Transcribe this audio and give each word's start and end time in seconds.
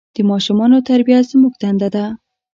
د 0.15 0.17
ماشومان 0.31 0.71
تربیه 0.89 1.19
زموږ 1.31 1.53
دنده 1.61 1.89
ده. 1.95 2.05